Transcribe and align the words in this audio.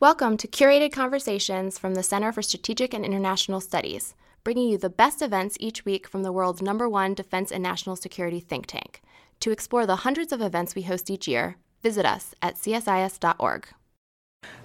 Welcome 0.00 0.36
to 0.36 0.46
curated 0.46 0.92
conversations 0.92 1.76
from 1.76 1.96
the 1.96 2.04
Center 2.04 2.30
for 2.30 2.40
Strategic 2.40 2.94
and 2.94 3.04
International 3.04 3.60
Studies, 3.60 4.14
bringing 4.44 4.68
you 4.68 4.78
the 4.78 4.88
best 4.88 5.20
events 5.20 5.56
each 5.58 5.84
week 5.84 6.06
from 6.06 6.22
the 6.22 6.30
world's 6.30 6.62
number 6.62 6.88
one 6.88 7.14
defense 7.14 7.50
and 7.50 7.64
national 7.64 7.96
security 7.96 8.38
think 8.38 8.66
tank. 8.66 9.02
To 9.40 9.50
explore 9.50 9.86
the 9.86 9.96
hundreds 9.96 10.32
of 10.32 10.40
events 10.40 10.76
we 10.76 10.82
host 10.82 11.10
each 11.10 11.26
year, 11.26 11.56
visit 11.82 12.06
us 12.06 12.32
at 12.40 12.54
csis.org. 12.54 13.66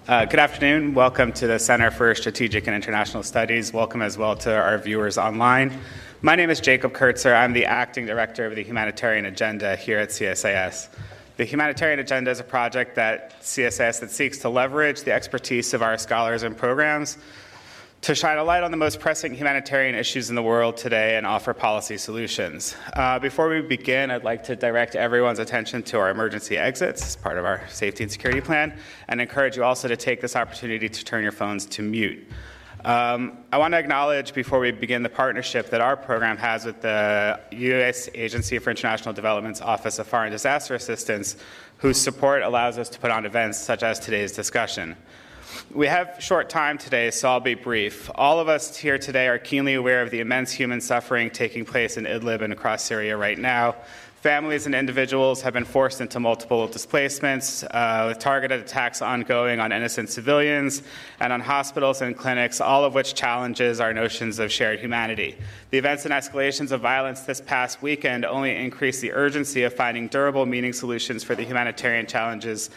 Uh, 0.07 0.25
good 0.25 0.39
afternoon. 0.39 0.93
Welcome 0.93 1.33
to 1.33 1.47
the 1.47 1.57
Center 1.57 1.89
for 1.89 2.13
Strategic 2.13 2.67
and 2.67 2.75
International 2.75 3.23
Studies. 3.23 3.73
Welcome 3.73 4.03
as 4.03 4.19
well 4.19 4.35
to 4.35 4.55
our 4.55 4.77
viewers 4.77 5.17
online. 5.17 5.79
My 6.21 6.35
name 6.35 6.51
is 6.51 6.59
Jacob 6.59 6.93
Kurtzer. 6.93 7.35
I'm 7.35 7.53
the 7.53 7.65
acting 7.65 8.05
director 8.05 8.45
of 8.45 8.53
the 8.55 8.61
Humanitarian 8.61 9.25
Agenda 9.25 9.77
here 9.77 9.97
at 9.97 10.09
CSIS. 10.09 10.89
The 11.35 11.45
Humanitarian 11.45 11.97
Agenda 11.97 12.29
is 12.29 12.39
a 12.39 12.43
project 12.43 12.93
that 12.95 13.41
CSIS 13.41 13.99
that 14.01 14.11
seeks 14.11 14.37
to 14.39 14.49
leverage 14.49 15.01
the 15.01 15.11
expertise 15.11 15.73
of 15.73 15.81
our 15.81 15.97
scholars 15.97 16.43
and 16.43 16.55
programs 16.55 17.17
to 18.01 18.13
shine 18.13 18.37
a 18.37 18.43
light 18.43 18.61
on 18.61 18.69
the 18.69 18.77
most 18.77 18.99
pressing 18.99 19.33
humanitarian 19.33 19.95
issues 19.95 20.29
in 20.29 20.35
the 20.35 20.43
world 20.43 20.77
today 20.77 21.15
and 21.15 21.25
offer 21.25 21.51
policy 21.51 21.97
solutions. 21.97 22.75
Uh, 22.93 23.17
before 23.17 23.49
we 23.49 23.61
begin, 23.61 24.11
I'd 24.11 24.23
like 24.23 24.43
to 24.43 24.55
direct 24.55 24.95
everyone's 24.95 25.39
attention 25.39 25.81
to 25.83 25.97
our 25.97 26.11
emergency 26.11 26.55
exits 26.55 27.01
as 27.01 27.15
part 27.15 27.39
of 27.39 27.45
our 27.45 27.67
safety 27.67 28.03
and 28.03 28.11
security 28.11 28.41
plan 28.41 28.77
and 29.07 29.19
encourage 29.19 29.57
you 29.57 29.63
also 29.63 29.87
to 29.87 29.97
take 29.97 30.21
this 30.21 30.35
opportunity 30.35 30.87
to 30.87 31.03
turn 31.03 31.23
your 31.23 31.31
phones 31.31 31.65
to 31.65 31.81
mute. 31.81 32.27
Um, 32.85 33.37
I 33.53 33.57
want 33.59 33.73
to 33.73 33.77
acknowledge 33.77 34.33
before 34.33 34.59
we 34.59 34.71
begin 34.71 35.03
the 35.03 35.09
partnership 35.09 35.69
that 35.69 35.79
our 35.79 35.95
program 35.95 36.35
has 36.35 36.65
with 36.65 36.81
the 36.81 37.39
U.S. 37.51 38.09
Agency 38.13 38.59
for 38.59 38.71
International 38.71 39.13
Development's 39.13 39.61
Office 39.61 39.99
of 39.99 40.07
Foreign 40.07 40.33
Disaster 40.33 40.75
Assistance, 40.75 41.37
whose 41.77 41.99
support 41.99 42.41
allows 42.41 42.77
us 42.77 42.89
to 42.89 42.99
put 42.99 43.09
on 43.09 43.25
events 43.25 43.57
such 43.57 43.83
as 43.83 43.99
today's 43.99 44.33
discussion. 44.33 44.97
We 45.73 45.87
have 45.87 46.17
short 46.19 46.49
time 46.49 46.77
today, 46.77 47.09
so 47.11 47.29
I'll 47.29 47.39
be 47.39 47.53
brief. 47.53 48.11
All 48.15 48.41
of 48.41 48.49
us 48.49 48.75
here 48.75 48.97
today 48.97 49.29
are 49.29 49.37
keenly 49.37 49.75
aware 49.75 50.01
of 50.01 50.11
the 50.11 50.19
immense 50.19 50.51
human 50.51 50.81
suffering 50.81 51.29
taking 51.29 51.63
place 51.63 51.95
in 51.95 52.03
Idlib 52.03 52.41
and 52.41 52.51
across 52.51 52.83
Syria 52.83 53.15
right 53.15 53.37
now. 53.37 53.75
Families 54.23 54.65
and 54.67 54.73
individuals 54.73 55.41
have 55.41 55.51
been 55.51 55.65
forced 55.65 55.99
into 55.99 56.17
multiple 56.17 56.65
displacements, 56.65 57.65
uh, 57.65 58.05
with 58.07 58.19
targeted 58.19 58.61
attacks 58.61 59.01
ongoing 59.01 59.59
on 59.59 59.73
innocent 59.73 60.09
civilians 60.09 60.81
and 61.19 61.33
on 61.33 61.41
hospitals 61.41 62.01
and 62.01 62.15
clinics, 62.15 62.61
all 62.61 62.85
of 62.85 62.95
which 62.95 63.15
challenges 63.15 63.81
our 63.81 63.93
notions 63.93 64.39
of 64.39 64.49
shared 64.49 64.79
humanity. 64.79 65.35
The 65.71 65.77
events 65.77 66.05
and 66.05 66.13
escalations 66.13 66.71
of 66.71 66.79
violence 66.79 67.23
this 67.23 67.41
past 67.41 67.81
weekend 67.81 68.23
only 68.23 68.55
increase 68.55 69.01
the 69.01 69.11
urgency 69.11 69.63
of 69.63 69.73
finding 69.73 70.07
durable, 70.07 70.45
meaning 70.45 70.71
solutions 70.71 71.21
for 71.21 71.35
the 71.35 71.43
humanitarian 71.43 72.05
challenges 72.05 72.69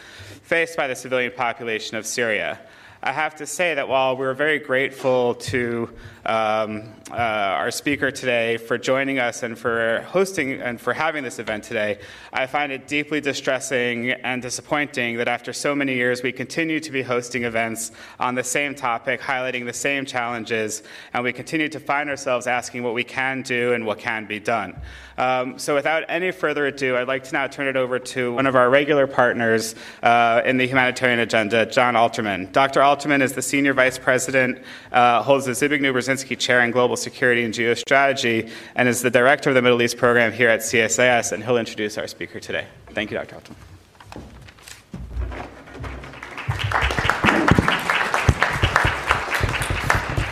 faced 0.43 0.75
by 0.75 0.87
the 0.87 0.97
civilian 0.97 1.31
population 1.31 1.95
of 1.95 2.05
Syria. 2.05 2.59
I 3.03 3.11
have 3.11 3.35
to 3.35 3.45
say 3.45 3.75
that 3.75 3.87
while 3.87 4.17
we're 4.17 4.33
very 4.33 4.57
grateful 4.57 5.35
to 5.35 5.87
um, 6.25 6.91
uh, 7.11 7.13
our 7.13 7.69
speaker 7.69 8.09
today 8.09 8.57
for 8.57 8.77
joining 8.79 9.19
us 9.19 9.43
and 9.43 9.57
for 9.57 10.01
hosting 10.07 10.53
and 10.53 10.81
for 10.81 10.93
having 10.93 11.23
this 11.23 11.37
event 11.37 11.63
today, 11.63 11.99
I 12.33 12.47
find 12.47 12.71
it 12.71 12.87
deeply 12.87 13.21
distressing 13.21 14.11
and 14.11 14.41
disappointing 14.41 15.17
that 15.17 15.27
after 15.27 15.53
so 15.53 15.75
many 15.75 15.93
years 15.93 16.23
we 16.23 16.31
continue 16.31 16.79
to 16.79 16.91
be 16.91 17.03
hosting 17.03 17.43
events 17.43 17.91
on 18.19 18.33
the 18.33 18.43
same 18.43 18.73
topic, 18.73 19.21
highlighting 19.21 19.65
the 19.65 19.73
same 19.73 20.03
challenges, 20.03 20.81
and 21.13 21.23
we 21.23 21.31
continue 21.31 21.69
to 21.69 21.79
find 21.79 22.09
ourselves 22.09 22.47
asking 22.47 22.81
what 22.81 22.95
we 22.95 23.03
can 23.03 23.43
do 23.43 23.73
and 23.73 23.85
what 23.85 23.99
can 23.99 24.25
be 24.25 24.39
done. 24.39 24.75
Um, 25.19 25.57
so, 25.57 25.73
without 25.73 26.03
any 26.09 26.31
further 26.31 26.67
ado, 26.67 26.95
I'd 26.95 27.07
like 27.07 27.23
to 27.23 27.33
now 27.33 27.47
turn 27.47 27.67
it 27.67 27.75
over 27.75 27.97
to 27.97 28.33
one 28.33 28.45
of 28.45 28.55
our 28.55 28.69
regular 28.69 29.07
partners 29.07 29.73
uh, 30.03 30.41
in 30.45 30.57
the 30.57 30.67
humanitarian 30.67 31.19
agenda, 31.19 31.65
John 31.65 31.95
Alterman. 31.95 32.51
Dr. 32.51 32.81
Alterman 32.87 33.21
is 33.21 33.33
the 33.33 33.41
Senior 33.41 33.73
Vice 33.73 33.97
President, 33.97 34.59
uh, 34.93 35.21
holds 35.21 35.45
the 35.45 35.51
Zbigniew 35.51 35.91
Brzezinski 35.91 36.39
Chair 36.39 36.61
in 36.61 36.71
Global 36.71 36.95
Security 36.95 37.43
and 37.43 37.53
Geostrategy, 37.53 38.49
and 38.75 38.87
is 38.87 39.01
the 39.01 39.09
Director 39.09 39.49
of 39.49 39.55
the 39.55 39.61
Middle 39.61 39.81
East 39.81 39.97
Program 39.97 40.31
here 40.31 40.47
at 40.47 40.61
CSIS, 40.61 41.33
and 41.33 41.43
he'll 41.43 41.57
introduce 41.57 41.97
our 41.97 42.07
speaker 42.07 42.39
today. 42.39 42.65
Thank 42.91 43.11
you, 43.11 43.17
Dr. 43.17 43.35
Alterman. 43.35 43.55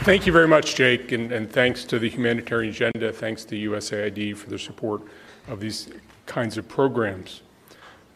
Thank 0.06 0.26
you 0.26 0.32
very 0.32 0.48
much, 0.48 0.76
Jake, 0.76 1.12
and, 1.12 1.34
and, 1.34 1.52
thanks 1.52 1.84
to 1.86 2.00
the 2.00 2.08
Humanitarian 2.08 2.72
Agenda, 2.72 3.12
thanks 3.12 3.44
to 3.46 3.56
USAID 3.56 4.38
for 4.38 4.50
their 4.50 4.60
support 4.60 5.02
of 5.50 5.60
these 5.60 5.90
kinds 6.26 6.58
of 6.58 6.70
programs. 6.70 7.42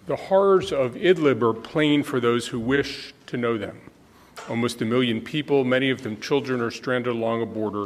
The 0.06 0.16
horrors 0.16 0.72
of 0.72 0.94
Idlib 0.94 1.42
are 1.42 1.54
plain 1.54 2.04
for 2.04 2.22
those 2.22 2.48
who 2.48 2.60
wish 2.60 3.14
to 3.26 3.36
know 3.36 3.58
them. 3.58 3.89
Almost 4.50 4.82
a 4.82 4.86
million 4.86 5.22
people, 5.22 5.64
many 5.64 5.92
of 5.92 6.02
them 6.02 6.20
children, 6.20 6.60
are 6.60 6.72
stranded 6.72 7.14
along 7.14 7.44
a 7.44 7.46
border 7.46 7.86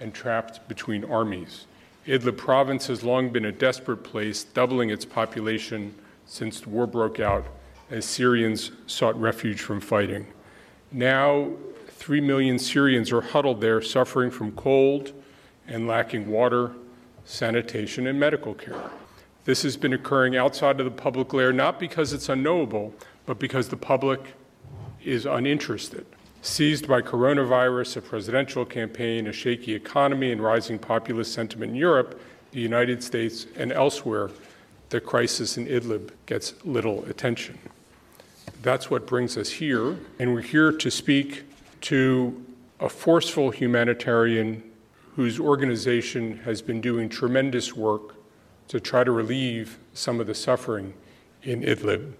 and 0.00 0.12
trapped 0.12 0.68
between 0.68 1.02
armies. 1.04 1.66
Idlib 2.06 2.36
province 2.36 2.86
has 2.88 3.02
long 3.02 3.30
been 3.30 3.46
a 3.46 3.52
desperate 3.52 4.04
place, 4.04 4.44
doubling 4.44 4.90
its 4.90 5.06
population 5.06 5.94
since 6.26 6.60
the 6.60 6.68
war 6.68 6.86
broke 6.86 7.20
out 7.20 7.46
as 7.90 8.04
Syrians 8.04 8.70
sought 8.86 9.18
refuge 9.18 9.62
from 9.62 9.80
fighting. 9.80 10.26
Now, 10.92 11.50
three 11.88 12.20
million 12.20 12.58
Syrians 12.58 13.10
are 13.10 13.22
huddled 13.22 13.62
there, 13.62 13.80
suffering 13.80 14.30
from 14.30 14.52
cold 14.52 15.12
and 15.66 15.86
lacking 15.86 16.28
water, 16.28 16.72
sanitation, 17.24 18.06
and 18.06 18.20
medical 18.20 18.52
care. 18.52 18.90
This 19.46 19.62
has 19.62 19.78
been 19.78 19.94
occurring 19.94 20.36
outside 20.36 20.80
of 20.80 20.84
the 20.84 20.90
public 20.90 21.28
glare, 21.28 21.52
not 21.52 21.80
because 21.80 22.12
it's 22.12 22.28
unknowable, 22.28 22.92
but 23.24 23.38
because 23.38 23.68
the 23.70 23.76
public 23.78 24.34
is 25.04 25.26
uninterested. 25.26 26.06
Seized 26.42 26.86
by 26.86 27.00
coronavirus, 27.00 27.96
a 27.96 28.00
presidential 28.02 28.64
campaign, 28.64 29.26
a 29.26 29.32
shaky 29.32 29.74
economy, 29.74 30.30
and 30.30 30.42
rising 30.42 30.78
populist 30.78 31.32
sentiment 31.32 31.70
in 31.70 31.76
Europe, 31.76 32.20
the 32.52 32.60
United 32.60 33.02
States, 33.02 33.46
and 33.56 33.72
elsewhere, 33.72 34.30
the 34.90 35.00
crisis 35.00 35.56
in 35.56 35.66
Idlib 35.66 36.10
gets 36.26 36.54
little 36.64 37.04
attention. 37.06 37.58
That's 38.62 38.90
what 38.90 39.06
brings 39.06 39.36
us 39.36 39.50
here, 39.50 39.98
and 40.18 40.34
we're 40.34 40.42
here 40.42 40.70
to 40.70 40.90
speak 40.90 41.44
to 41.82 42.44
a 42.80 42.88
forceful 42.88 43.50
humanitarian 43.50 44.62
whose 45.16 45.38
organization 45.40 46.38
has 46.38 46.60
been 46.60 46.80
doing 46.80 47.08
tremendous 47.08 47.74
work 47.74 48.16
to 48.68 48.80
try 48.80 49.04
to 49.04 49.12
relieve 49.12 49.78
some 49.92 50.20
of 50.20 50.26
the 50.26 50.34
suffering 50.34 50.94
in 51.42 51.62
Idlib. 51.62 52.12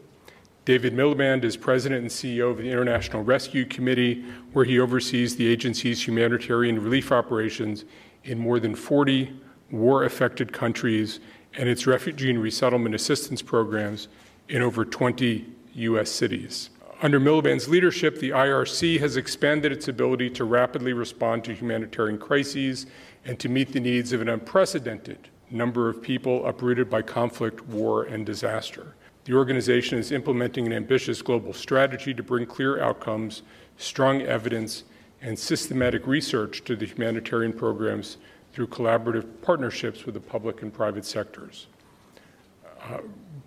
David 0.64 0.94
Miliband 0.94 1.44
is 1.44 1.58
president 1.58 2.00
and 2.00 2.10
CEO 2.10 2.50
of 2.50 2.56
the 2.56 2.70
International 2.70 3.22
Rescue 3.22 3.66
Committee, 3.66 4.24
where 4.54 4.64
he 4.64 4.80
oversees 4.80 5.36
the 5.36 5.46
agency's 5.46 6.06
humanitarian 6.06 6.82
relief 6.82 7.12
operations 7.12 7.84
in 8.24 8.38
more 8.38 8.58
than 8.58 8.74
40 8.74 9.38
war 9.70 10.04
affected 10.04 10.54
countries 10.54 11.20
and 11.52 11.68
its 11.68 11.86
refugee 11.86 12.30
and 12.30 12.40
resettlement 12.40 12.94
assistance 12.94 13.42
programs 13.42 14.08
in 14.48 14.62
over 14.62 14.86
20 14.86 15.44
U.S. 15.74 16.10
cities. 16.10 16.70
Under 17.02 17.20
Miliband's 17.20 17.68
leadership, 17.68 18.18
the 18.18 18.30
IRC 18.30 19.00
has 19.00 19.18
expanded 19.18 19.70
its 19.70 19.88
ability 19.88 20.30
to 20.30 20.44
rapidly 20.44 20.94
respond 20.94 21.44
to 21.44 21.54
humanitarian 21.54 22.16
crises 22.16 22.86
and 23.26 23.38
to 23.38 23.50
meet 23.50 23.72
the 23.72 23.80
needs 23.80 24.14
of 24.14 24.22
an 24.22 24.30
unprecedented 24.30 25.28
number 25.50 25.90
of 25.90 26.00
people 26.00 26.46
uprooted 26.46 26.88
by 26.88 27.02
conflict, 27.02 27.66
war, 27.66 28.04
and 28.04 28.24
disaster. 28.24 28.94
The 29.24 29.34
organization 29.34 29.98
is 29.98 30.12
implementing 30.12 30.66
an 30.66 30.72
ambitious 30.72 31.22
global 31.22 31.54
strategy 31.54 32.12
to 32.12 32.22
bring 32.22 32.44
clear 32.44 32.82
outcomes, 32.82 33.42
strong 33.78 34.20
evidence, 34.22 34.84
and 35.22 35.38
systematic 35.38 36.06
research 36.06 36.62
to 36.64 36.76
the 36.76 36.84
humanitarian 36.84 37.52
programs 37.52 38.18
through 38.52 38.66
collaborative 38.66 39.26
partnerships 39.40 40.04
with 40.04 40.14
the 40.14 40.20
public 40.20 40.60
and 40.60 40.72
private 40.72 41.06
sectors. 41.06 41.66
Uh, 42.82 42.98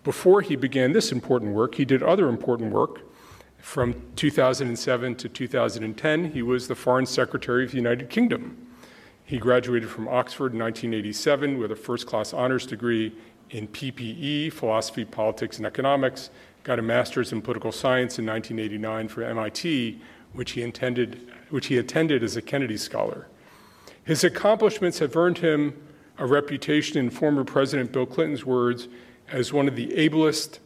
before 0.03 0.41
he 0.41 0.55
began 0.55 0.93
this 0.93 1.11
important 1.11 1.53
work, 1.53 1.75
he 1.75 1.85
did 1.85 2.01
other 2.01 2.27
important 2.27 2.73
work. 2.73 3.01
From 3.59 4.01
2007 4.15 5.15
to 5.15 5.29
2010, 5.29 6.31
he 6.31 6.41
was 6.41 6.67
the 6.67 6.75
Foreign 6.75 7.05
Secretary 7.05 7.63
of 7.63 7.71
the 7.71 7.77
United 7.77 8.09
Kingdom. 8.09 8.57
He 9.23 9.37
graduated 9.37 9.89
from 9.89 10.07
Oxford 10.07 10.53
in 10.53 10.59
1987 10.59 11.59
with 11.59 11.71
a 11.71 11.75
first 11.75 12.07
class 12.07 12.33
honors 12.33 12.65
degree 12.65 13.13
in 13.49 13.67
PPE, 13.67 14.51
philosophy, 14.53 15.05
politics, 15.05 15.57
and 15.57 15.65
economics, 15.65 16.29
got 16.63 16.79
a 16.79 16.81
master's 16.81 17.31
in 17.31 17.41
political 17.41 17.71
science 17.71 18.19
in 18.19 18.25
1989 18.25 19.07
from 19.07 19.23
MIT, 19.23 20.01
which 20.33 20.51
he, 20.51 20.61
intended, 20.61 21.31
which 21.49 21.67
he 21.67 21.77
attended 21.77 22.23
as 22.23 22.35
a 22.35 22.41
Kennedy 22.41 22.77
Scholar. 22.77 23.27
His 24.03 24.23
accomplishments 24.23 24.99
have 24.99 25.15
earned 25.15 25.37
him 25.39 25.81
a 26.17 26.25
reputation, 26.25 26.97
in 26.97 27.09
former 27.09 27.43
President 27.43 27.91
Bill 27.91 28.05
Clinton's 28.05 28.45
words, 28.45 28.87
as 29.31 29.53
one 29.53 29.67
of 29.67 29.75
the 29.75 29.93
ablest, 29.95 30.59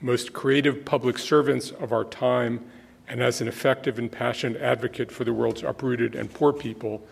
most 0.00 0.32
creative 0.32 0.84
public 0.84 1.18
servants 1.18 1.70
of 1.70 1.92
our 1.92 2.04
time, 2.04 2.64
and 3.08 3.22
as 3.22 3.40
an 3.40 3.48
effective 3.48 3.98
and 3.98 4.10
passionate 4.10 4.60
advocate 4.60 5.12
for 5.12 5.24
the 5.24 5.32
world's 5.32 5.62
uprooted 5.62 6.14
and 6.14 6.32
poor 6.32 6.52
people. 6.52 7.06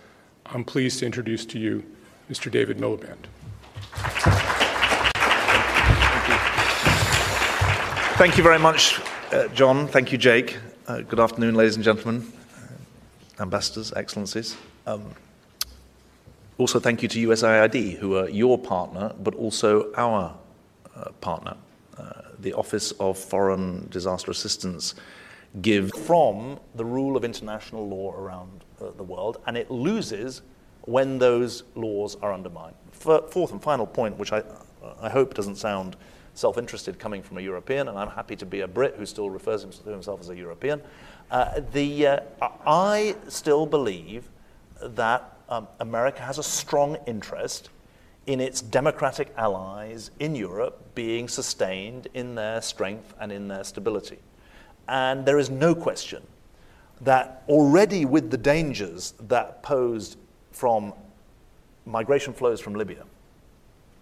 I'm 0.46 0.64
pleased 0.64 0.98
to 1.00 1.06
introduce 1.06 1.46
to 1.46 1.58
you 1.58 1.84
Mr. 2.30 2.50
David 2.50 2.78
Miliband. 2.78 4.53
Thank 8.16 8.36
you 8.36 8.44
very 8.44 8.60
much, 8.60 9.00
uh, 9.32 9.48
John. 9.48 9.88
Thank 9.88 10.12
you, 10.12 10.18
Jake. 10.18 10.56
Uh, 10.86 11.00
good 11.00 11.18
afternoon, 11.18 11.56
ladies 11.56 11.74
and 11.74 11.84
gentlemen, 11.84 12.24
uh, 12.56 13.42
ambassadors, 13.42 13.92
excellencies. 13.92 14.56
Um, 14.86 15.10
also, 16.56 16.78
thank 16.78 17.02
you 17.02 17.08
to 17.08 17.28
USAID, 17.28 17.96
who 17.96 18.14
are 18.14 18.28
your 18.28 18.56
partner, 18.56 19.12
but 19.18 19.34
also 19.34 19.92
our 19.94 20.32
uh, 20.94 21.10
partner. 21.20 21.56
Uh, 21.98 22.12
the 22.38 22.52
Office 22.52 22.92
of 23.00 23.18
Foreign 23.18 23.88
Disaster 23.90 24.30
Assistance 24.30 24.94
gives 25.60 25.90
from 25.98 26.60
the 26.76 26.84
rule 26.84 27.16
of 27.16 27.24
international 27.24 27.88
law 27.88 28.12
around 28.12 28.62
uh, 28.80 28.92
the 28.96 29.02
world, 29.02 29.40
and 29.48 29.56
it 29.56 29.72
loses 29.72 30.42
when 30.82 31.18
those 31.18 31.64
laws 31.74 32.14
are 32.22 32.32
undermined. 32.32 32.76
fourth 32.92 33.50
and 33.50 33.60
final 33.60 33.88
point, 33.88 34.16
which 34.18 34.32
I, 34.32 34.44
I 35.00 35.10
hope 35.10 35.34
doesn't 35.34 35.56
sound 35.56 35.96
self 36.34 36.58
interested 36.58 36.98
coming 36.98 37.22
from 37.22 37.38
a 37.38 37.40
European, 37.40 37.88
and 37.88 37.98
I'm 37.98 38.10
happy 38.10 38.36
to 38.36 38.46
be 38.46 38.60
a 38.60 38.68
Brit 38.68 38.96
who 38.96 39.06
still 39.06 39.30
refers 39.30 39.64
to 39.64 39.90
himself 39.90 40.20
as 40.20 40.28
a 40.28 40.36
European. 40.36 40.82
Uh, 41.30 41.60
the, 41.72 42.06
uh, 42.06 42.20
I 42.66 43.16
still 43.28 43.66
believe 43.66 44.28
that 44.82 45.36
um, 45.48 45.68
America 45.80 46.20
has 46.22 46.38
a 46.38 46.42
strong 46.42 46.96
interest 47.06 47.70
in 48.26 48.40
its 48.40 48.60
democratic 48.60 49.32
allies 49.36 50.10
in 50.18 50.34
Europe 50.34 50.94
being 50.94 51.28
sustained 51.28 52.08
in 52.14 52.34
their 52.34 52.60
strength 52.62 53.14
and 53.20 53.30
in 53.30 53.48
their 53.48 53.64
stability. 53.64 54.18
And 54.88 55.24
there 55.24 55.38
is 55.38 55.50
no 55.50 55.74
question 55.74 56.22
that 57.00 57.42
already 57.48 58.04
with 58.04 58.30
the 58.30 58.36
dangers 58.38 59.14
that 59.20 59.62
posed 59.62 60.16
from 60.52 60.92
migration 61.84 62.32
flows 62.32 62.60
from 62.60 62.74
Libya, 62.74 63.04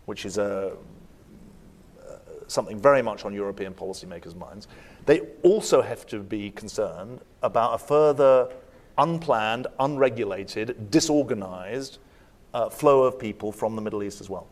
which 0.04 0.24
is 0.24 0.38
a, 0.38 0.72
something 2.48 2.78
very 2.78 3.02
much 3.02 3.24
on 3.24 3.32
European 3.32 3.74
policymakers' 3.74 4.36
minds, 4.36 4.68
they 5.06 5.20
also 5.42 5.82
have 5.82 6.06
to 6.06 6.20
be 6.20 6.50
concerned 6.50 7.20
about 7.42 7.74
a 7.74 7.78
further 7.78 8.52
unplanned, 8.98 9.66
unregulated, 9.80 10.90
disorganized 10.90 11.98
uh, 12.54 12.68
flow 12.68 13.04
of 13.04 13.18
people 13.18 13.52
from 13.52 13.76
the 13.76 13.82
Middle 13.82 14.02
East 14.02 14.20
as 14.20 14.28
well. 14.28 14.46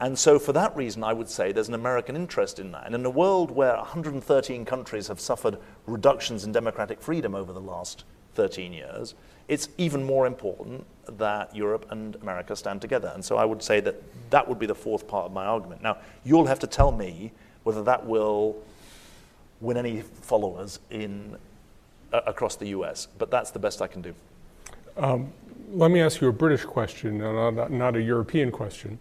And 0.00 0.16
so, 0.16 0.38
for 0.38 0.52
that 0.52 0.76
reason, 0.76 1.02
I 1.02 1.12
would 1.12 1.28
say 1.28 1.50
there's 1.50 1.68
an 1.68 1.74
American 1.74 2.14
interest 2.14 2.60
in 2.60 2.70
that. 2.72 2.86
And 2.86 2.94
in 2.94 3.04
a 3.04 3.10
world 3.10 3.50
where 3.50 3.76
113 3.76 4.64
countries 4.64 5.08
have 5.08 5.18
suffered 5.18 5.58
reductions 5.86 6.44
in 6.44 6.52
democratic 6.52 7.02
freedom 7.02 7.34
over 7.34 7.52
the 7.52 7.60
last 7.60 8.04
13 8.34 8.72
years, 8.72 9.14
it's 9.48 9.68
even 9.78 10.04
more 10.04 10.26
important 10.26 10.84
that 11.18 11.54
Europe 11.56 11.86
and 11.90 12.16
America 12.16 12.54
stand 12.54 12.80
together. 12.80 13.10
And 13.14 13.24
so, 13.24 13.36
I 13.36 13.44
would 13.44 13.62
say 13.62 13.80
that 13.80 13.96
that 14.30 14.46
would 14.46 14.58
be 14.58 14.66
the 14.66 14.74
fourth 14.74 15.08
part 15.08 15.26
of 15.26 15.32
my 15.32 15.46
argument. 15.46 15.82
Now, 15.82 15.98
you'll 16.24 16.46
have 16.46 16.58
to 16.60 16.66
tell 16.66 16.92
me 16.92 17.32
whether 17.62 17.82
that 17.82 18.06
will 18.06 18.56
win 19.60 19.76
any 19.76 20.02
followers 20.02 20.78
in, 20.90 21.36
uh, 22.12 22.20
across 22.26 22.56
the 22.56 22.68
US, 22.68 23.08
but 23.18 23.30
that's 23.30 23.50
the 23.50 23.58
best 23.58 23.82
I 23.82 23.86
can 23.86 24.02
do. 24.02 24.14
Um, 24.96 25.32
let 25.70 25.90
me 25.90 26.00
ask 26.00 26.20
you 26.20 26.28
a 26.28 26.32
British 26.32 26.64
question, 26.64 27.18
not, 27.18 27.70
not 27.70 27.96
a 27.96 28.02
European 28.02 28.50
question 28.50 28.98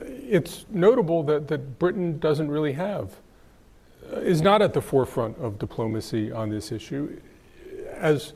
it's 0.00 0.64
notable 0.70 1.22
that, 1.24 1.48
that 1.48 1.78
Britain 1.78 2.18
doesn't 2.18 2.50
really 2.50 2.72
have, 2.72 3.16
is 4.16 4.42
not 4.42 4.62
at 4.62 4.74
the 4.74 4.80
forefront 4.80 5.36
of 5.38 5.58
diplomacy 5.58 6.30
on 6.30 6.50
this 6.50 6.72
issue. 6.72 7.20
As, 7.92 8.32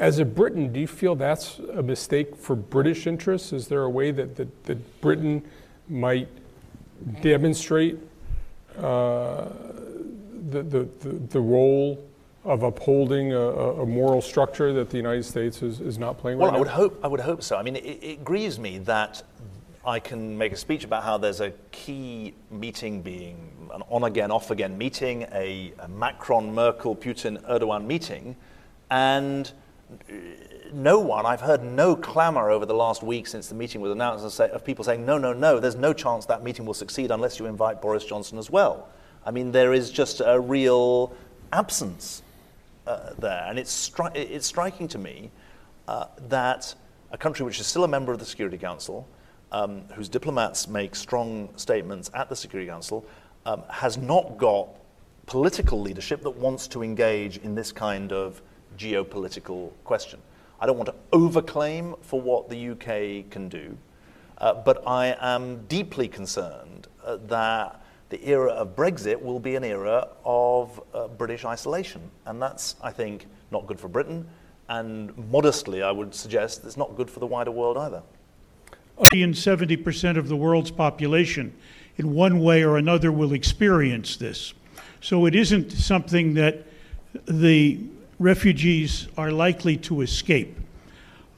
as 0.00 0.18
a 0.18 0.24
Briton, 0.24 0.72
do 0.72 0.80
you 0.80 0.86
feel 0.86 1.14
that's 1.14 1.58
a 1.74 1.82
mistake 1.82 2.34
for 2.34 2.56
British 2.56 3.06
interests? 3.06 3.52
Is 3.52 3.68
there 3.68 3.82
a 3.82 3.90
way 3.90 4.10
that, 4.10 4.34
that, 4.36 4.64
that 4.64 5.00
Britain 5.02 5.44
might 5.88 6.28
demonstrate 7.20 7.98
uh, 8.78 9.48
the, 10.48 10.62
the, 10.62 10.88
the, 11.28 11.40
role 11.40 12.02
of 12.44 12.62
upholding 12.62 13.34
a, 13.34 13.38
a, 13.38 13.86
moral 13.86 14.22
structure 14.22 14.72
that 14.72 14.88
the 14.88 14.96
United 14.96 15.24
States 15.24 15.62
is, 15.62 15.80
is 15.80 15.98
not 15.98 16.16
playing 16.16 16.38
well, 16.38 16.48
right 16.48 16.56
I 16.56 16.58
would 16.58 16.68
hope 16.68 17.00
I 17.04 17.08
would 17.08 17.20
hope 17.20 17.42
so. 17.42 17.56
I 17.56 17.62
mean, 17.62 17.76
it, 17.76 17.98
it 18.02 18.24
grieves 18.24 18.58
me 18.58 18.78
that 18.78 19.22
I 19.84 19.98
can 19.98 20.36
make 20.38 20.52
a 20.52 20.56
speech 20.56 20.84
about 20.84 21.04
how 21.04 21.18
there's 21.18 21.40
a 21.40 21.50
key 21.72 22.34
meeting 22.50 23.02
being 23.02 23.68
an 23.74 23.82
on 23.90 24.04
again, 24.04 24.30
off 24.30 24.50
again 24.50 24.78
meeting, 24.78 25.26
a, 25.32 25.72
a 25.78 25.88
Macron, 25.88 26.54
Merkel, 26.54 26.96
Putin, 26.96 27.42
Erdogan 27.42 27.84
meeting, 27.84 28.36
and 28.90 29.52
no 30.72 30.98
one, 30.98 31.26
I've 31.26 31.40
heard 31.40 31.62
no 31.62 31.96
clamor 31.96 32.50
over 32.50 32.66
the 32.66 32.74
last 32.74 33.02
week 33.02 33.26
since 33.26 33.48
the 33.48 33.54
meeting 33.54 33.80
was 33.80 33.92
announced 33.92 34.40
of 34.40 34.64
people 34.64 34.84
saying, 34.84 35.04
no, 35.04 35.18
no, 35.18 35.32
no, 35.32 35.58
there's 35.58 35.76
no 35.76 35.92
chance 35.92 36.26
that 36.26 36.42
meeting 36.42 36.64
will 36.64 36.74
succeed 36.74 37.10
unless 37.10 37.38
you 37.38 37.46
invite 37.46 37.82
Boris 37.82 38.04
Johnson 38.04 38.38
as 38.38 38.50
well. 38.50 38.88
I 39.24 39.30
mean, 39.30 39.52
there 39.52 39.72
is 39.72 39.90
just 39.90 40.22
a 40.24 40.38
real 40.40 41.14
absence 41.52 42.22
uh, 42.86 43.14
there. 43.18 43.44
And 43.48 43.58
it's, 43.58 43.90
stri- 43.90 44.14
it's 44.14 44.46
striking 44.46 44.88
to 44.88 44.98
me 44.98 45.30
uh, 45.88 46.06
that 46.28 46.74
a 47.10 47.18
country 47.18 47.44
which 47.44 47.60
is 47.60 47.66
still 47.66 47.84
a 47.84 47.88
member 47.88 48.12
of 48.12 48.18
the 48.18 48.24
Security 48.24 48.58
Council, 48.58 49.06
um, 49.52 49.82
whose 49.94 50.08
diplomats 50.08 50.68
make 50.68 50.94
strong 50.94 51.48
statements 51.56 52.10
at 52.14 52.28
the 52.28 52.36
Security 52.36 52.70
Council, 52.70 53.04
um, 53.46 53.62
has 53.68 53.98
not 53.98 54.38
got 54.38 54.68
political 55.26 55.80
leadership 55.80 56.22
that 56.22 56.30
wants 56.30 56.68
to 56.68 56.82
engage 56.82 57.38
in 57.38 57.54
this 57.54 57.72
kind 57.72 58.12
of 58.12 58.42
geopolitical 58.78 59.72
question. 59.84 60.20
I 60.60 60.66
don't 60.66 60.76
want 60.76 60.88
to 60.88 60.94
overclaim 61.12 61.98
for 62.02 62.20
what 62.20 62.48
the 62.50 62.70
UK 62.70 63.30
can 63.30 63.48
do, 63.48 63.76
uh, 64.38 64.54
but 64.54 64.86
I 64.86 65.16
am 65.20 65.64
deeply 65.66 66.08
concerned 66.08 66.86
uh, 67.04 67.16
that 67.28 67.82
the 68.10 68.26
era 68.28 68.50
of 68.50 68.76
Brexit 68.76 69.20
will 69.20 69.38
be 69.38 69.54
an 69.54 69.64
era 69.64 70.08
of 70.24 70.82
uh, 70.92 71.08
British 71.08 71.44
isolation. 71.44 72.02
And 72.26 72.42
that's, 72.42 72.76
I 72.82 72.90
think, 72.90 73.26
not 73.50 73.66
good 73.66 73.78
for 73.78 73.88
Britain. 73.88 74.26
And 74.68 75.16
modestly, 75.30 75.82
I 75.82 75.90
would 75.90 76.14
suggest 76.14 76.64
it's 76.64 76.76
not 76.76 76.96
good 76.96 77.10
for 77.10 77.20
the 77.20 77.26
wider 77.26 77.50
world 77.50 77.76
either 77.78 78.02
and 79.12 79.34
70% 79.34 80.16
of 80.16 80.28
the 80.28 80.36
world's 80.36 80.70
population 80.70 81.54
in 81.96 82.14
one 82.14 82.40
way 82.40 82.62
or 82.62 82.76
another 82.76 83.10
will 83.10 83.32
experience 83.32 84.16
this. 84.16 84.54
So 85.00 85.26
it 85.26 85.34
isn't 85.34 85.72
something 85.72 86.34
that 86.34 86.66
the 87.26 87.80
refugees 88.20 89.08
are 89.16 89.32
likely 89.32 89.76
to 89.78 90.02
escape. 90.02 90.56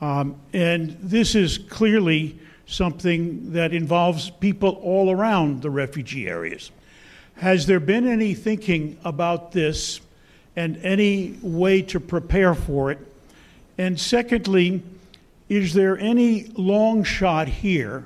Um, 0.03 0.35
and 0.53 0.99
this 1.01 1.35
is 1.35 1.57
clearly 1.57 2.39
something 2.67 3.53
that 3.53 3.73
involves 3.73 4.31
people 4.31 4.81
all 4.83 5.11
around 5.11 5.63
the 5.63 5.71
refugee 5.71 6.29
areas. 6.29 6.73
Has 7.37 7.67
there 7.67 7.81
been 7.81 8.07
any 8.07 8.35
thinking 8.35 8.99
about 9.05 9.53
this 9.53 10.01
and 10.57 10.77
any 10.79 11.39
way 11.41 11.83
to 11.83 12.01
prepare 12.01 12.55
for 12.55 12.91
it? 12.91 12.99
And 13.79 13.99
secondly, 13.99 14.83
is 15.49 15.73
there 15.75 15.97
any 15.99 16.45
long 16.57 17.05
shot 17.05 17.47
here 17.47 18.05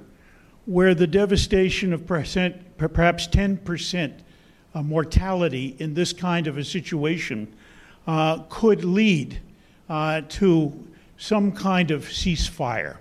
where 0.67 0.95
the 0.95 1.07
devastation 1.07 1.93
of 1.93 2.07
percent, 2.07 2.77
perhaps 2.77 3.27
10% 3.29 4.13
uh, 4.75 4.83
mortality 4.83 5.77
in 5.79 5.95
this 5.95 6.13
kind 6.13 6.47
of 6.47 6.59
a 6.59 6.65
situation 6.65 7.49
uh, 8.07 8.39
could 8.49 8.85
lead 8.85 9.41
uh, 9.89 10.23
to 10.29 10.73
some 11.19 11.53
kind 11.53 11.91
of 11.91 12.05
ceasefire? 12.05 12.99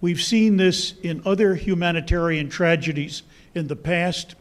We've 0.00 0.22
seen 0.22 0.56
this 0.56 0.94
in 1.02 1.22
other 1.24 1.54
humanitarian 1.54 2.48
tragedies 2.48 3.22
in 3.54 3.66
the 3.66 3.76
past, 3.76 4.34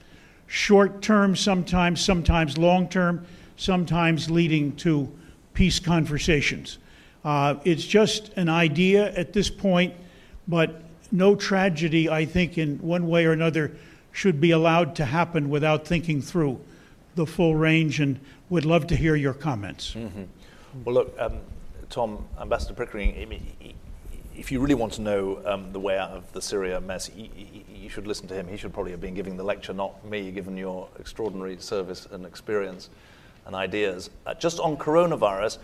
short 0.47 1.01
term, 1.01 1.35
sometimes, 1.35 2.03
sometimes 2.03 2.57
long 2.57 2.89
term, 2.89 3.25
sometimes 3.57 4.29
leading 4.29 4.75
to 4.77 5.11
peace 5.53 5.79
conversations. 5.79 6.77
Uh, 7.23 7.55
it's 7.63 7.85
just 7.85 8.29
an 8.35 8.49
idea 8.49 9.11
at 9.13 9.33
this 9.33 9.49
point, 9.49 9.93
but 10.47 10.83
no 11.11 11.35
tragedy, 11.35 12.09
I 12.09 12.25
think, 12.25 12.57
in 12.57 12.77
one 12.79 13.07
way 13.07 13.25
or 13.25 13.31
another, 13.31 13.75
should 14.11 14.39
be 14.39 14.51
allowed 14.51 14.95
to 14.95 15.05
happen 15.05 15.49
without 15.49 15.87
thinking 15.87 16.21
through 16.21 16.59
the 17.15 17.25
full 17.25 17.55
range, 17.55 18.00
and 18.00 18.19
would 18.50 18.65
love 18.65 18.88
to 18.88 18.95
hear 18.95 19.15
your 19.15 19.34
comments. 19.34 19.93
Mm-hmm. 19.93 20.24
Well, 20.84 20.95
look, 20.95 21.15
um, 21.19 21.39
Tom, 21.89 22.25
Ambassador 22.39 22.74
Pickering, 22.74 23.45
if 24.36 24.51
you 24.51 24.60
really 24.60 24.75
want 24.75 24.93
to 24.93 25.01
know 25.01 25.41
um, 25.45 25.72
the 25.72 25.79
way 25.79 25.98
out 25.98 26.12
of 26.12 26.31
the 26.34 26.41
Syria 26.41 26.81
mess, 26.81 27.10
you 27.15 27.89
should 27.89 28.05
listen 28.05 28.27
to 28.27 28.34
him. 28.34 28.48
He 28.48 28.57
should 28.57 28.74
probably 28.74 28.91
have 28.91 29.01
been 29.01 29.13
giving 29.13 29.38
the 29.38 29.43
lecture, 29.43 29.74
not 29.74 30.03
me, 30.05 30.31
given 30.31 30.57
your 30.57 30.89
extraordinary 31.00 31.57
service 31.57 32.07
and 32.12 32.25
experience 32.25 32.89
and 33.45 33.55
ideas. 33.55 34.10
Uh, 34.25 34.34
just 34.34 34.60
on 34.60 34.75
coronavirus, 34.75 35.60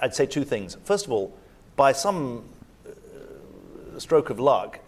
I'd 0.00 0.14
say 0.14 0.26
two 0.26 0.44
things. 0.44 0.76
First 0.84 1.06
of 1.06 1.12
all, 1.12 1.36
by 1.76 1.92
some 1.92 2.44
uh, 2.86 3.98
stroke 3.98 4.30
of 4.30 4.38
luck, 4.38 4.78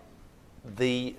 the 0.76 1.14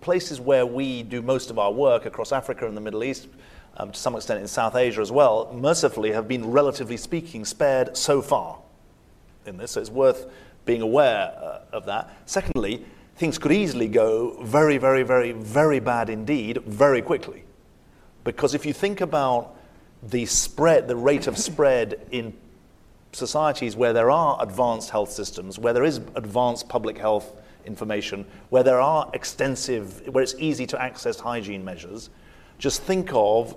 places 0.00 0.40
where 0.40 0.64
we 0.64 1.02
do 1.02 1.20
most 1.22 1.50
of 1.50 1.58
our 1.58 1.72
work 1.72 2.06
across 2.06 2.32
Africa 2.32 2.66
and 2.66 2.76
the 2.76 2.80
Middle 2.80 3.04
East, 3.04 3.28
um, 3.76 3.92
to 3.92 3.98
some 3.98 4.16
extent 4.16 4.40
in 4.40 4.48
South 4.48 4.74
Asia 4.74 5.00
as 5.00 5.12
well, 5.12 5.52
mercifully 5.52 6.12
have 6.12 6.26
been, 6.26 6.50
relatively 6.50 6.96
speaking, 6.96 7.44
spared 7.44 7.96
so 7.96 8.22
far 8.22 8.58
in 9.46 9.56
this. 9.56 9.72
So 9.72 9.80
it's 9.80 9.90
worth 9.90 10.26
being 10.64 10.82
aware 10.82 11.32
uh, 11.36 11.60
of 11.72 11.86
that. 11.86 12.16
Secondly, 12.26 12.84
things 13.16 13.38
could 13.38 13.52
easily 13.52 13.88
go 13.88 14.42
very, 14.42 14.78
very, 14.78 15.02
very, 15.02 15.32
very 15.32 15.80
bad 15.80 16.10
indeed 16.10 16.58
very 16.64 17.02
quickly. 17.02 17.44
Because 18.24 18.54
if 18.54 18.66
you 18.66 18.72
think 18.72 19.00
about 19.00 19.56
the 20.02 20.26
spread, 20.26 20.86
the 20.86 20.96
rate 20.96 21.26
of 21.26 21.38
spread 21.38 22.06
in 22.10 22.34
societies 23.12 23.74
where 23.74 23.92
there 23.92 24.10
are 24.10 24.40
advanced 24.40 24.90
health 24.90 25.10
systems, 25.10 25.58
where 25.58 25.72
there 25.72 25.84
is 25.84 25.96
advanced 26.14 26.68
public 26.68 26.98
health 26.98 27.32
information, 27.64 28.24
where 28.50 28.62
there 28.62 28.80
are 28.80 29.10
extensive, 29.14 30.06
where 30.08 30.22
it's 30.22 30.34
easy 30.38 30.66
to 30.66 30.80
access 30.80 31.18
hygiene 31.18 31.64
measures, 31.64 32.10
just 32.58 32.82
think 32.82 33.10
of 33.12 33.56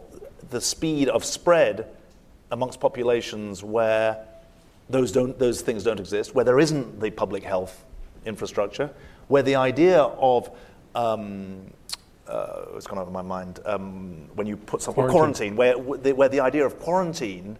the 0.49 0.61
speed 0.61 1.09
of 1.09 1.25
spread 1.25 1.87
amongst 2.51 2.79
populations 2.79 3.63
where 3.63 4.25
those, 4.89 5.11
don't, 5.11 5.37
those 5.39 5.61
things 5.61 5.83
don't 5.83 5.99
exist, 5.99 6.35
where 6.35 6.45
there 6.45 6.59
isn't 6.59 6.99
the 6.99 7.09
public 7.09 7.43
health 7.43 7.85
infrastructure, 8.25 8.89
where 9.27 9.43
the 9.43 9.55
idea 9.55 10.01
of 10.01 10.51
um, 10.93 11.61
uh, 12.27 12.65
it's 12.75 12.87
gone 12.87 12.99
out 12.99 13.07
of 13.07 13.13
my 13.13 13.21
mind 13.21 13.59
um, 13.65 14.29
when 14.35 14.47
you 14.47 14.57
put 14.57 14.81
something 14.81 15.07
quarantine, 15.07 15.55
quarantine 15.55 15.95
where, 16.01 16.13
where 16.13 16.29
the 16.29 16.39
idea 16.39 16.65
of 16.65 16.79
quarantine 16.79 17.57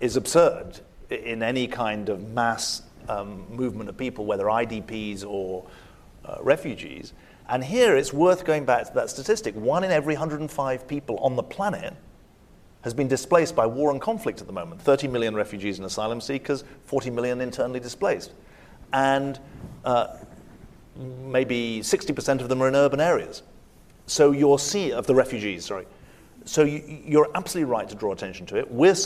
is 0.00 0.16
absurd 0.16 0.80
in 1.10 1.42
any 1.42 1.66
kind 1.66 2.08
of 2.08 2.30
mass 2.30 2.82
um, 3.08 3.44
movement 3.50 3.88
of 3.88 3.96
people, 3.96 4.24
whether 4.24 4.44
IDPs 4.44 5.24
or 5.24 5.66
uh, 6.24 6.36
refugees. 6.40 7.12
And 7.52 7.62
here 7.62 7.98
it's 7.98 8.14
worth 8.14 8.46
going 8.46 8.64
back 8.64 8.86
to 8.86 8.94
that 8.94 9.10
statistic. 9.10 9.54
One 9.54 9.84
in 9.84 9.90
every 9.90 10.14
105 10.14 10.88
people 10.88 11.18
on 11.18 11.36
the 11.36 11.42
planet 11.42 11.94
has 12.80 12.94
been 12.94 13.08
displaced 13.08 13.54
by 13.54 13.66
war 13.66 13.90
and 13.90 14.00
conflict 14.00 14.40
at 14.40 14.46
the 14.46 14.54
moment. 14.54 14.80
30 14.80 15.06
million 15.08 15.34
refugees 15.34 15.78
and 15.78 15.84
asylum 15.84 16.18
seekers, 16.18 16.64
40 16.86 17.10
million 17.10 17.42
internally 17.42 17.78
displaced. 17.78 18.32
And 18.94 19.38
uh, 19.84 20.16
maybe 20.96 21.80
60% 21.82 22.40
of 22.40 22.48
them 22.48 22.62
are 22.62 22.68
in 22.68 22.74
urban 22.74 23.00
areas. 23.00 23.42
So 24.06 24.32
you're 24.32 24.58
seeing, 24.58 24.92
of 24.94 25.06
the 25.06 25.14
refugees, 25.14 25.66
sorry. 25.66 25.84
So 26.46 26.62
you, 26.62 27.20
are 27.20 27.28
absolutely 27.34 27.70
right 27.70 27.86
to 27.86 27.94
draw 27.94 28.12
attention 28.12 28.46
to 28.46 28.56
it. 28.56 28.70
We're 28.70 28.94